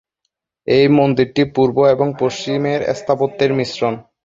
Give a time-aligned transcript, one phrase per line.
[0.67, 3.93] এই মন্দিরটি পূর্ব এবং পশ্চিমের স্থাপত্যের মিশ্রণ।